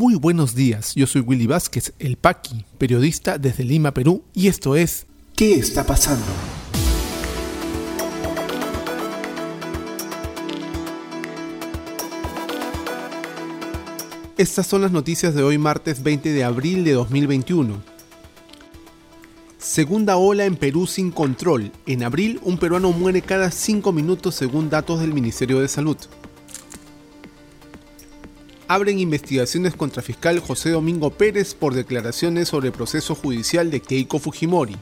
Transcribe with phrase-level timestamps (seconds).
[0.00, 4.74] Muy buenos días, yo soy Willy Vázquez, el Paqui, periodista desde Lima, Perú, y esto
[4.74, 5.04] es
[5.36, 6.24] ¿Qué está pasando?
[14.38, 17.82] Estas son las noticias de hoy martes 20 de abril de 2021.
[19.58, 21.72] Segunda ola en Perú sin control.
[21.84, 25.98] En abril, un peruano muere cada 5 minutos según datos del Ministerio de Salud.
[28.70, 34.76] Abren investigaciones contra fiscal José Domingo Pérez por declaraciones sobre proceso judicial de Keiko Fujimori.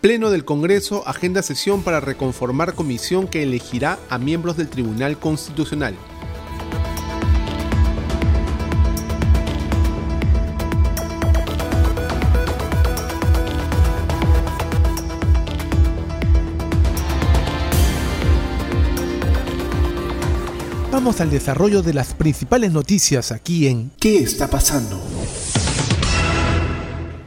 [0.00, 5.94] Pleno del Congreso agenda sesión para reconformar comisión que elegirá a miembros del Tribunal Constitucional.
[21.08, 25.00] Al desarrollo de las principales noticias aquí en ¿Qué está pasando?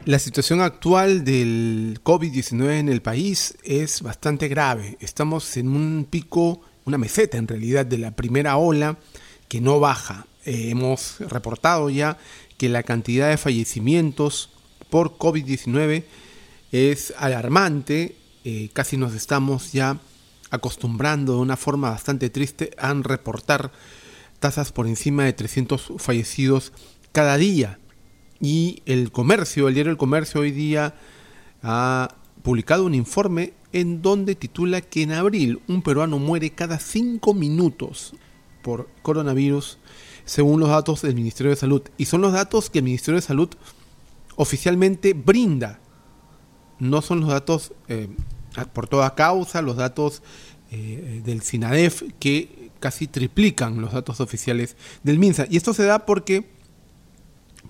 [0.06, 4.98] La situación actual del COVID-19 en el país es bastante grave.
[5.02, 9.00] Estamos en un pico, una meseta en realidad, de la primera ola
[9.48, 10.28] que no baja.
[10.46, 12.20] Eh, hemos reportado ya
[12.60, 14.52] que la cantidad de fallecimientos
[14.92, 16.04] por COVID-19
[16.72, 18.16] es alarmante.
[18.46, 20.00] Eh, casi nos estamos ya
[20.52, 23.72] acostumbrando de una forma bastante triste a reportar
[24.40, 26.74] tasas por encima de 300 fallecidos
[27.12, 27.80] cada día.
[28.40, 30.96] Y el comercio, el diario El Comercio hoy día
[31.64, 37.34] ha publicado un informe en donde titula que en abril un peruano muere cada 5
[37.34, 38.14] minutos
[38.62, 39.78] por coronavirus
[40.26, 41.84] según los datos del Ministerio de Salud.
[41.98, 43.50] Y son los datos que el Ministerio de Salud
[44.36, 45.80] oficialmente brinda.
[46.80, 48.10] No son los datos eh,
[48.74, 50.22] por toda causa los datos
[50.72, 55.46] eh, del SINADEF que casi triplican los datos oficiales del MINSA.
[55.50, 56.50] Y esto se da porque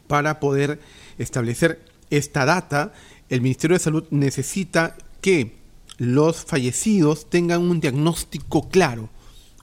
[0.08, 0.80] para poder
[1.18, 2.94] establecer esta data,
[3.30, 5.56] el Ministerio de Salud necesita que
[5.98, 9.10] los fallecidos tengan un diagnóstico claro,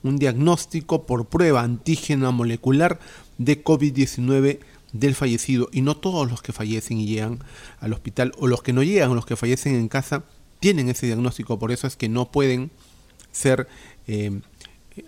[0.03, 2.99] un diagnóstico por prueba antígena molecular
[3.37, 4.59] de COVID-19
[4.93, 7.39] del fallecido y no todos los que fallecen y llegan
[7.79, 10.23] al hospital o los que no llegan, los que fallecen en casa
[10.59, 12.71] tienen ese diagnóstico, por eso es que no pueden
[13.31, 13.67] ser
[14.07, 14.41] eh,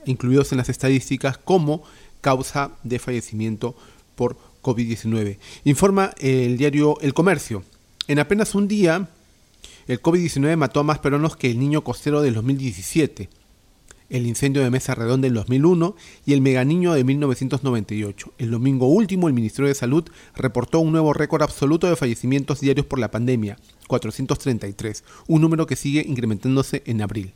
[0.05, 1.83] incluidos en las estadísticas como
[2.21, 3.75] causa de fallecimiento
[4.15, 5.37] por COVID-19.
[5.63, 7.63] Informa el diario El Comercio.
[8.07, 9.09] En apenas un día,
[9.87, 13.29] el COVID-19 mató a más peruanos que el niño costero del 2017,
[14.11, 15.95] el incendio de Mesa Redonda del 2001
[16.25, 18.33] y el meganiño de 1998.
[18.37, 20.03] El domingo último, el Ministerio de Salud
[20.35, 23.57] reportó un nuevo récord absoluto de fallecimientos diarios por la pandemia,
[23.87, 27.31] 433, un número que sigue incrementándose en abril.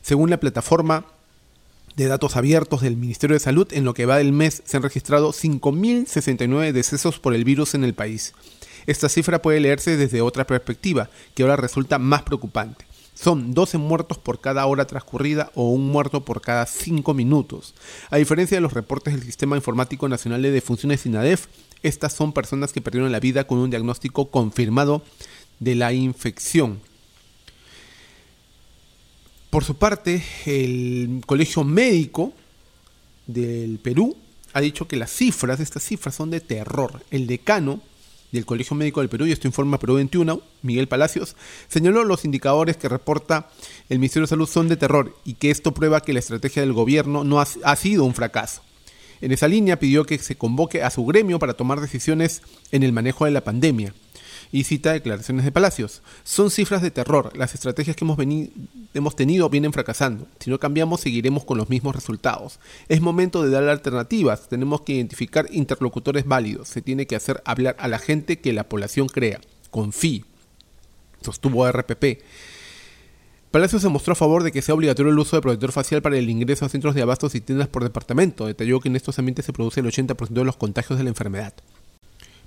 [0.00, 1.04] Según la plataforma
[1.96, 4.82] de datos abiertos del Ministerio de Salud, en lo que va del mes se han
[4.82, 8.32] registrado 5.069 decesos por el virus en el país.
[8.86, 12.89] Esta cifra puede leerse desde otra perspectiva, que ahora resulta más preocupante.
[13.20, 17.74] Son 12 muertos por cada hora transcurrida o un muerto por cada 5 minutos.
[18.08, 21.48] A diferencia de los reportes del Sistema Informático Nacional de Defunciones INADEF,
[21.82, 25.02] estas son personas que perdieron la vida con un diagnóstico confirmado
[25.58, 26.80] de la infección.
[29.50, 32.32] Por su parte, el Colegio Médico
[33.26, 34.16] del Perú
[34.54, 37.02] ha dicho que las cifras, estas cifras son de terror.
[37.10, 37.82] El decano
[38.32, 41.36] del Colegio Médico del Perú, y esto informa Perú 21, Miguel Palacios,
[41.68, 43.50] señaló los indicadores que reporta
[43.88, 46.72] el Ministerio de Salud son de terror y que esto prueba que la estrategia del
[46.72, 48.62] gobierno no ha, ha sido un fracaso.
[49.20, 52.42] En esa línea pidió que se convoque a su gremio para tomar decisiones
[52.72, 53.92] en el manejo de la pandemia
[54.52, 56.02] y cita declaraciones de Palacios.
[56.24, 57.32] Son cifras de terror.
[57.36, 58.04] Las estrategias que
[58.94, 60.26] hemos, tenido vienen fracasando.
[60.38, 62.58] Si no cambiamos, seguiremos con los mismos resultados.
[62.88, 64.48] Es momento de dar alternativas.
[64.48, 66.68] Tenemos que identificar interlocutores válidos.
[66.68, 69.40] Se tiene que hacer hablar a la gente que la población crea.
[69.70, 70.24] Confíe.
[71.22, 72.22] Sostuvo RPP.
[73.50, 76.16] Palacios se mostró a favor de que sea obligatorio el uso de protector facial para
[76.16, 78.46] el ingreso a centros de abastos y tiendas por departamento.
[78.46, 81.54] Detalló que en estos ambientes se produce el 80% de los contagios de la enfermedad.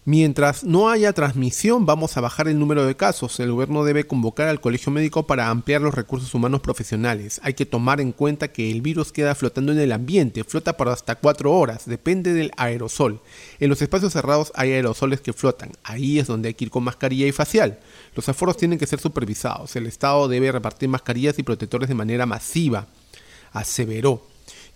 [0.05, 3.39] Mientras no haya transmisión, vamos a bajar el número de casos.
[3.39, 7.39] El gobierno debe convocar al colegio médico para ampliar los recursos humanos profesionales.
[7.41, 10.89] Hay que tomar en cuenta que el virus queda flotando en el ambiente, flota por
[10.89, 13.21] hasta cuatro horas, depende del aerosol.
[13.61, 15.71] En los espacios cerrados hay aerosoles que flotan.
[15.85, 17.79] Ahí es donde hay que ir con mascarilla y facial.
[18.13, 19.73] Los aforos tienen que ser supervisados.
[19.77, 22.87] El Estado debe repartir mascarillas y protectores de manera masiva,
[23.53, 24.21] aseveró.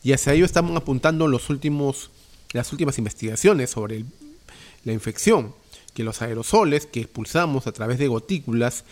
[0.03, 2.11] Y hacia ello estamos apuntando los últimos,
[2.53, 4.05] las últimas investigaciones sobre el
[4.83, 5.53] la infección,
[5.93, 8.83] que los aerosoles que expulsamos a través de gotículas,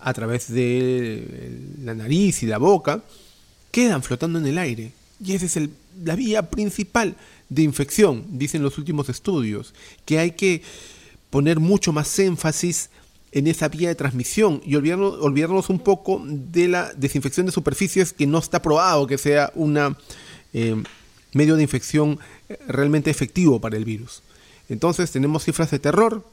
[0.00, 3.02] a través de la nariz y la boca,
[3.70, 4.92] quedan flotando en el aire
[5.22, 5.68] Y esa es
[6.02, 7.16] la vía principal
[7.48, 9.74] de infección, dicen los últimos estudios,
[10.04, 10.62] que hay que
[11.30, 12.90] poner mucho más énfasis
[13.32, 18.26] en esa vía de transmisión y olvidarnos, un poco de la desinfección de superficies que
[18.26, 19.76] no está probado que sea un
[20.54, 20.82] eh,
[21.34, 22.18] medio de infección
[22.48, 24.22] eh, realmente efectivo para el virus.
[24.68, 26.24] Entonces tenemos cifras de terror,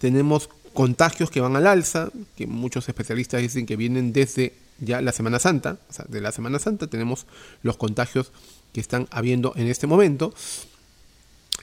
[0.00, 5.12] tenemos contagios que van al alza, que muchos especialistas dicen que vienen desde ya la
[5.12, 7.26] Semana Santa, o sea, de la Semana Santa tenemos
[7.62, 8.32] los contagios
[8.72, 10.34] que están habiendo en este momento.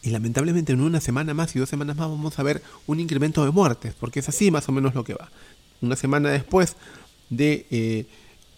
[0.01, 3.43] Y lamentablemente en una semana más y dos semanas más vamos a ver un incremento
[3.43, 5.29] de muertes, porque es así más o menos lo que va.
[5.81, 6.75] Una semana después
[7.29, 7.65] de...
[7.71, 8.05] Eh,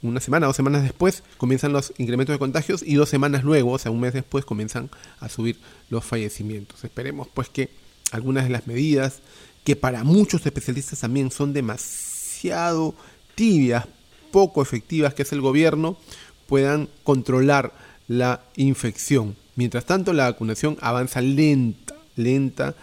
[0.01, 3.77] una semana, dos semanas después comienzan los incrementos de contagios y dos semanas luego, o
[3.77, 4.89] sea, un mes después, comienzan
[5.19, 5.57] a subir
[5.89, 6.83] los fallecimientos.
[6.83, 7.69] Esperemos pues que
[8.12, 9.19] algunas de las medidas
[9.63, 12.95] que para muchos especialistas también son demasiado
[13.36, 13.86] tibias,
[14.31, 15.98] poco efectivas que es el gobierno,
[16.47, 17.74] puedan controlar
[18.07, 19.36] la infección.
[19.56, 22.75] Mientras tanto, la vacunación avanza lenta, lenta.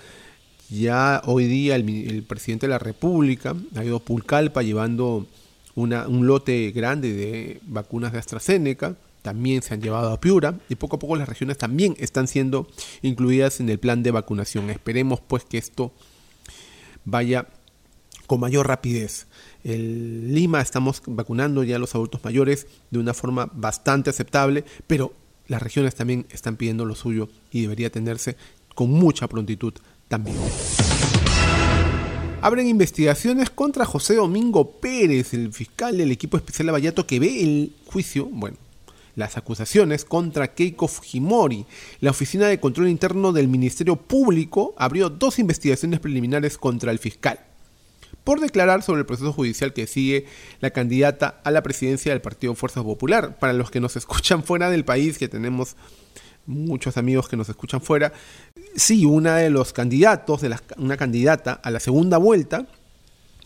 [0.71, 5.27] Ya hoy día el, presidente de la República ha ido Pulcalpa llevando
[5.79, 8.97] un lote grande de vacunas de AstraZeneca.
[9.23, 12.69] También se han llevado a Piura y poco a poco las regiones también están siendo
[13.03, 14.71] incluidas en el plan de vacunación.
[14.71, 15.93] Esperemos pues que esto
[17.05, 17.49] vaya
[18.27, 19.27] con mayor rapidez.
[19.65, 25.13] En Lima estamos vacunando ya a los adultos mayores de una forma bastante aceptable, pero
[25.47, 28.37] las regiones también están pidiendo lo suyo y debería atenderse
[28.75, 29.75] con mucha prontitud
[30.09, 30.37] también.
[32.41, 37.43] Abren investigaciones contra José Domingo Pérez, el fiscal del equipo especial de Vallato que ve
[37.43, 38.57] el juicio, bueno,
[39.17, 41.67] las acusaciones contra Keiko Fujimori.
[42.01, 47.41] La Oficina de Control Interno del Ministerio Público abrió dos investigaciones preliminares contra el fiscal
[48.23, 50.27] por declarar sobre el proceso judicial que sigue
[50.61, 53.39] la candidata a la presidencia del Partido Fuerza Popular.
[53.39, 55.77] Para los que nos escuchan fuera del país, que tenemos
[56.49, 58.13] muchos amigos que nos escuchan fuera,
[58.75, 62.67] sí, una de los candidatos, de una candidata a la segunda vuelta,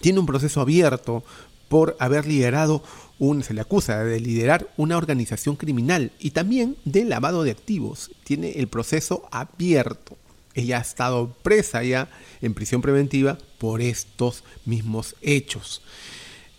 [0.01, 1.23] tiene un proceso abierto
[1.69, 2.83] por haber liderado
[3.19, 8.11] un, se le acusa de liderar una organización criminal y también de lavado de activos.
[8.25, 10.17] Tiene el proceso abierto.
[10.55, 12.09] Ella ha estado presa ya
[12.41, 15.83] en prisión preventiva por estos mismos hechos.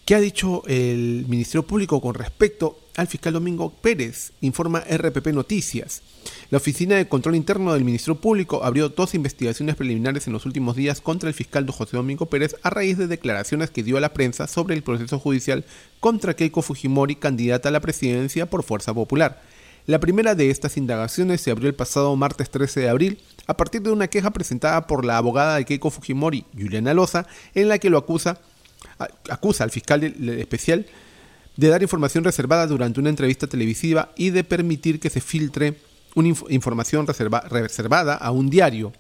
[0.06, 4.34] ¿Qué ha dicho el Ministerio Público con respecto al fiscal Domingo Pérez?
[4.42, 6.02] Informa RPP Noticias.
[6.50, 10.76] La Oficina de Control Interno del Ministerio Público abrió dos investigaciones preliminares en los últimos
[10.76, 14.14] días contra el fiscal José Domingo Pérez a raíz de declaraciones que dio a la
[14.14, 15.64] prensa sobre el proceso judicial
[16.02, 19.42] contra Keiko Fujimori, candidata a la presidencia por Fuerza Popular.
[19.86, 23.82] La primera de estas indagaciones se abrió el pasado martes 13 de abril a partir
[23.82, 27.90] de una queja presentada por la abogada de Keiko Fujimori, Juliana Loza, en la que
[27.90, 28.42] lo acusa,
[29.30, 30.86] acusa al fiscal especial
[31.56, 35.76] de dar información reservada durante una entrevista televisiva y de permitir que se filtre
[36.16, 38.94] una información reservada a un diario.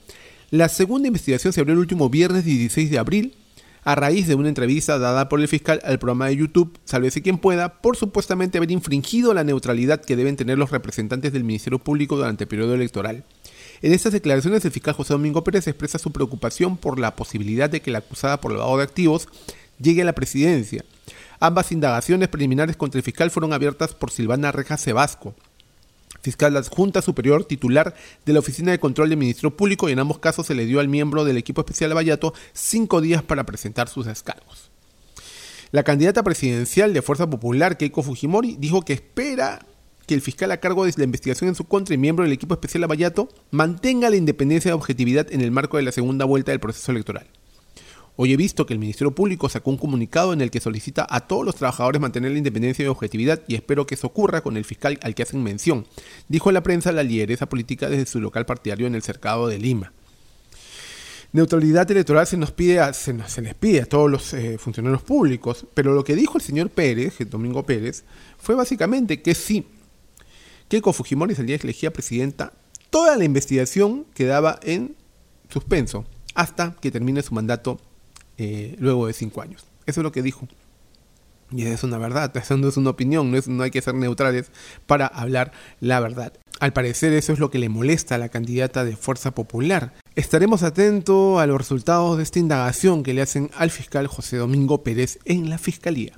[0.52, 3.36] La segunda investigación se abrió el último viernes 16 de abril
[3.84, 7.38] a raíz de una entrevista dada por el fiscal al programa de YouTube Sálvese quien
[7.38, 12.16] pueda por supuestamente haber infringido la neutralidad que deben tener los representantes del Ministerio Público
[12.16, 13.26] durante el periodo electoral.
[13.82, 17.82] En estas declaraciones, el fiscal José Domingo Pérez expresa su preocupación por la posibilidad de
[17.82, 19.28] que la acusada por lavado de activos
[19.80, 20.84] llegue a la presidencia.
[21.40, 25.36] Ambas indagaciones preliminares contra el fiscal fueron abiertas por Silvana Reja Sebasco,
[26.22, 27.94] fiscal adjunta superior titular
[28.26, 30.80] de la Oficina de Control del Ministerio Público y en ambos casos se le dio
[30.80, 34.72] al miembro del equipo especial de Vallato cinco días para presentar sus descargos.
[35.72, 39.66] La candidata presidencial de Fuerza Popular, Keiko Fujimori, dijo que espera
[40.06, 42.54] que el fiscal a cargo de la investigación en su contra y miembro del equipo
[42.54, 46.60] especial Avallato mantenga la independencia y objetividad en el marco de la segunda vuelta del
[46.60, 47.28] proceso electoral.
[48.16, 51.22] Hoy he visto que el Ministerio Público sacó un comunicado en el que solicita a
[51.22, 54.66] todos los trabajadores mantener la independencia y objetividad y espero que eso ocurra con el
[54.66, 55.88] fiscal al que hacen mención,
[56.28, 59.58] dijo a la prensa la lideresa política desde su local partidario en el cercado de
[59.58, 59.94] Lima.
[61.32, 65.96] Neutralidad electoral se nos pide se, les pide a todos los eh, funcionarios públicos, pero
[65.96, 68.04] lo que dijo el señor Pérez, el Domingo Pérez,
[68.38, 69.66] fue básicamente que sí,
[70.68, 72.54] Keiko Fujimori salía elegida presidenta,
[72.92, 74.96] toda la investigación quedaba en
[75.50, 76.06] suspenso
[76.36, 77.80] hasta que termine su mandato
[78.38, 79.66] eh, luego de cinco años.
[79.86, 80.48] Eso es lo que dijo.
[81.52, 84.50] Y es una verdad, eso no es una opinión, no, no hay que ser neutrales
[84.88, 86.34] para hablar la verdad.
[86.60, 89.94] Al parecer eso es lo que le molesta a la candidata de Fuerza Popular.
[90.16, 94.84] Estaremos atentos a los resultados de esta indagación que le hacen al fiscal José Domingo
[94.84, 96.14] Pérez en la Fiscalía.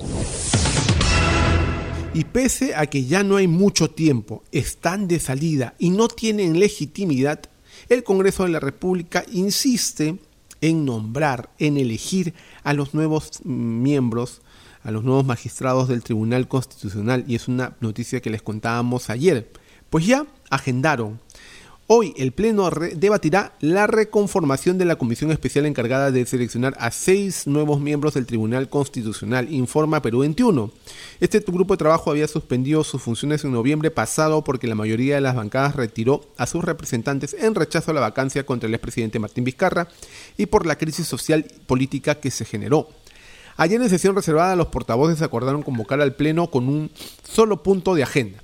[2.13, 6.59] Y pese a que ya no hay mucho tiempo, están de salida y no tienen
[6.59, 7.41] legitimidad,
[7.89, 10.17] el Congreso de la República insiste
[10.65, 14.41] en nombrar, en elegir a los nuevos miembros,
[14.83, 17.23] a los nuevos magistrados del Tribunal Constitucional.
[17.27, 19.51] Y es una noticia que les contábamos ayer.
[19.91, 21.19] Pues ya agendaron
[21.87, 27.45] Hoy el Pleno debatirá la reconformación de la comisión especial encargada de seleccionar a seis
[27.45, 30.71] nuevos miembros del Tribunal Constitucional, informa Perú 21.
[31.19, 35.21] Este grupo de trabajo había suspendido sus funciones en noviembre pasado porque la mayoría de
[35.21, 39.43] las bancadas retiró a sus representantes en rechazo a la vacancia contra el expresidente Martín
[39.43, 39.87] Vizcarra
[40.37, 42.89] y por la crisis social y política que se generó.
[43.57, 46.89] Ayer en sesión reservada los portavoces acordaron convocar al Pleno con un
[47.23, 48.39] solo punto de agenda,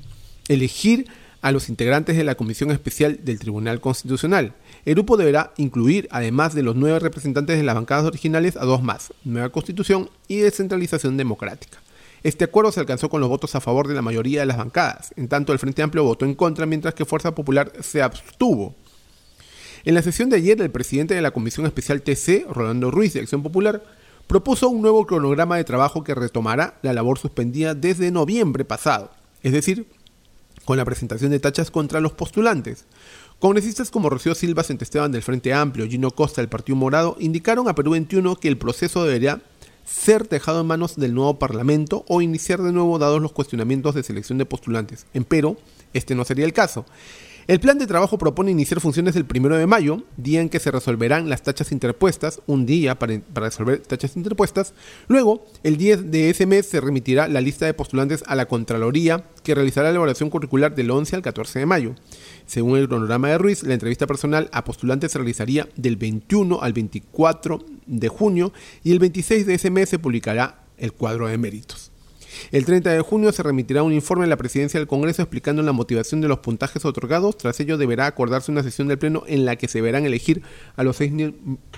[0.48, 1.08] elegir
[1.42, 4.54] a los integrantes de la Comisión Especial del Tribunal Constitucional.
[4.86, 8.84] El grupo deberá incluir, además de los nueve representantes de las bancadas originales, a dos
[8.84, 11.80] más, Nueva Constitución y Descentralización Democrática.
[12.24, 15.12] Este acuerdo se alcanzó con los votos a favor de la mayoría de las bancadas,
[15.18, 18.76] en tanto el Frente Amplio votó en contra, mientras que Fuerza Popular se abstuvo.
[19.84, 23.22] En la sesión de ayer, el presidente de la Comisión Especial TC, Rolando Ruiz, de
[23.22, 23.84] Acción Popular,
[24.28, 29.10] propuso un nuevo cronograma de trabajo que retomará la labor suspendida desde noviembre pasado,
[29.42, 29.88] es decir,
[30.66, 32.86] con la presentación de tachas contra los postulantes.
[33.40, 37.76] Congresistas como Rocío Silva Esteban del Frente Amplio, Gino Costa del Partido Morado, indicaron a
[37.76, 39.42] Perú 21 que el proceso debería
[39.84, 44.04] ser dejado en manos del nuevo Parlamento o iniciar de nuevo dados los cuestionamientos de
[44.04, 45.06] selección de postulantes.
[45.14, 45.58] Empero,
[45.94, 46.86] este no sería el caso.
[47.48, 50.70] El plan de trabajo propone iniciar funciones el 1 de mayo, día en que se
[50.70, 54.74] resolverán las tachas interpuestas, un día para, resolver tachas interpuestas.
[55.08, 59.26] Luego, el 10 de ese mes se remitirá la lista de postulantes a la Contraloría,
[59.44, 61.96] que realizará la evaluación curricular del 11 al 14 de mayo.
[62.46, 66.74] Según el cronograma de Ruiz, la entrevista personal a postulantes se realizaría del 21 al
[66.74, 71.91] 24 de junio y el 26 de ese mes se publicará el cuadro de méritos.
[72.52, 75.72] El 30 de junio se remitirá un informe a la presidencia del Congreso explicando la
[75.72, 77.38] motivación de los puntajes otorgados.
[77.38, 80.42] Tras ello deberá acordarse una sesión del Pleno en la que se verán elegir
[80.76, 81.14] a los seis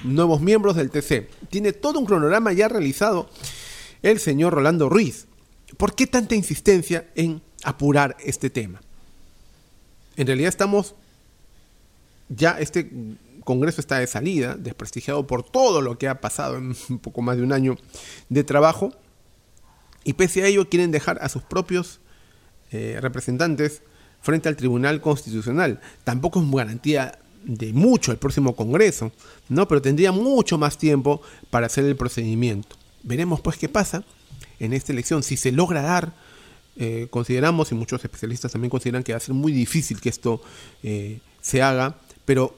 [0.03, 1.29] nuevos miembros del TC.
[1.49, 3.29] Tiene todo un cronograma ya realizado
[4.01, 5.27] el señor Rolando Ruiz.
[5.77, 8.81] ¿Por qué tanta insistencia en apurar este tema?
[10.15, 10.95] En realidad estamos,
[12.29, 12.91] ya este
[13.43, 17.43] Congreso está de salida, desprestigiado por todo lo que ha pasado en poco más de
[17.43, 17.77] un año
[18.29, 18.93] de trabajo
[20.03, 21.99] y pese a ello quieren dejar a sus propios
[22.71, 23.81] eh, representantes
[24.21, 25.79] frente al Tribunal Constitucional.
[26.03, 29.11] Tampoco es garantía de mucho el próximo Congreso,
[29.49, 29.67] ¿no?
[29.67, 32.77] Pero tendría mucho más tiempo para hacer el procedimiento.
[33.03, 34.03] Veremos pues qué pasa
[34.59, 35.23] en esta elección.
[35.23, 36.13] Si se logra dar,
[36.77, 40.41] eh, consideramos, y muchos especialistas también consideran que va a ser muy difícil que esto
[40.81, 42.55] eh, se haga, pero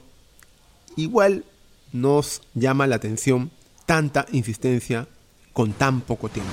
[0.96, 1.44] igual
[1.92, 3.50] nos llama la atención
[3.86, 5.08] tanta insistencia
[5.52, 6.52] con tan poco tiempo.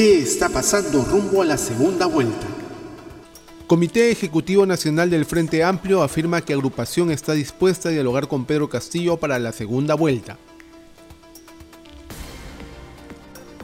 [0.00, 2.46] ¿Qué está pasando rumbo a la segunda vuelta?
[3.66, 8.70] Comité Ejecutivo Nacional del Frente Amplio afirma que agrupación está dispuesta a dialogar con Pedro
[8.70, 10.38] Castillo para la segunda vuelta.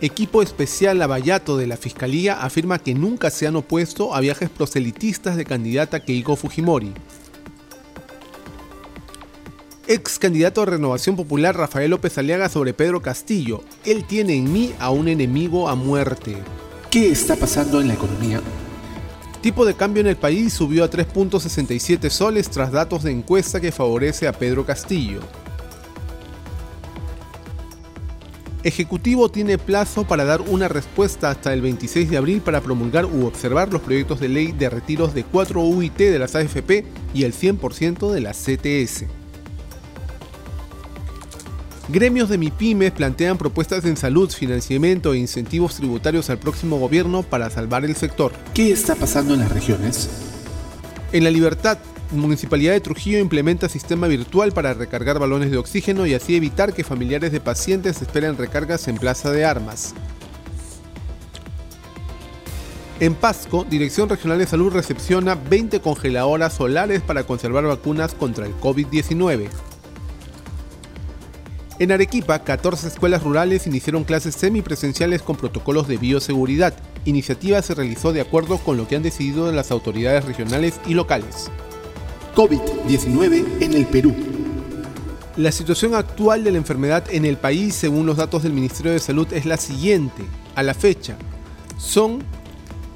[0.02, 5.38] Equipo especial Lavallato de la Fiscalía afirma que nunca se han opuesto a viajes proselitistas
[5.38, 6.92] de candidata Keiko Fujimori.
[9.88, 13.62] Ex candidato a Renovación Popular Rafael López Aliaga sobre Pedro Castillo.
[13.84, 16.38] Él tiene en mí a un enemigo a muerte.
[16.90, 18.40] ¿Qué está pasando en la economía?
[19.42, 23.70] Tipo de cambio en el país subió a 3.67 soles tras datos de encuesta que
[23.70, 25.20] favorece a Pedro Castillo.
[28.64, 33.24] Ejecutivo tiene plazo para dar una respuesta hasta el 26 de abril para promulgar u
[33.24, 37.32] observar los proyectos de ley de retiros de 4 UIT de las AFP y el
[37.32, 39.25] 100% de las CTS.
[41.88, 47.48] Gremios de MIPIMES plantean propuestas en salud, financiamiento e incentivos tributarios al próximo gobierno para
[47.48, 48.32] salvar el sector.
[48.54, 50.08] ¿Qué está pasando en las regiones?
[51.12, 51.78] En La Libertad,
[52.10, 56.82] Municipalidad de Trujillo implementa sistema virtual para recargar balones de oxígeno y así evitar que
[56.82, 59.94] familiares de pacientes esperen recargas en Plaza de Armas.
[62.98, 68.56] En Pasco, Dirección Regional de Salud recepciona 20 congeladoras solares para conservar vacunas contra el
[68.56, 69.48] COVID-19.
[71.78, 76.72] En Arequipa, 14 escuelas rurales iniciaron clases semipresenciales con protocolos de bioseguridad.
[77.04, 81.50] Iniciativa se realizó de acuerdo con lo que han decidido las autoridades regionales y locales.
[82.34, 84.14] COVID-19 en el Perú.
[85.36, 88.98] La situación actual de la enfermedad en el país, según los datos del Ministerio de
[88.98, 90.22] Salud, es la siguiente.
[90.54, 91.18] A la fecha,
[91.76, 92.20] son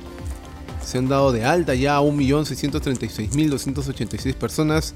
[0.85, 4.95] Se han dado de alta ya a 1.636.286 personas,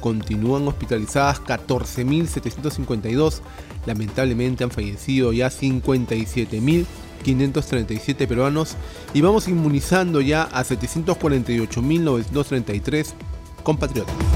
[0.00, 3.40] continúan hospitalizadas 14.752,
[3.86, 8.76] lamentablemente han fallecido ya 57.537 peruanos
[9.12, 13.08] y vamos inmunizando ya a 748.933
[13.62, 14.35] compatriotas.